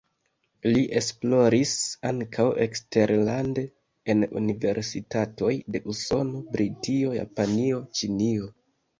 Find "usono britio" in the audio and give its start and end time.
5.93-7.13